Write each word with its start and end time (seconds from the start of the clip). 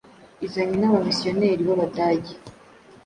izanywe 0.45 0.75
n’abamisiyoneri 0.79 1.67
b’Abadage. 1.67 2.33